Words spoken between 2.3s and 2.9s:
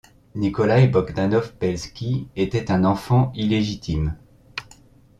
était un